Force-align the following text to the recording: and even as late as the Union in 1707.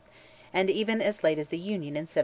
and 0.53 0.69
even 0.69 0.99
as 1.01 1.23
late 1.23 1.37
as 1.39 1.47
the 1.49 1.57
Union 1.59 1.95
in 1.95 2.01
1707. 2.07 2.19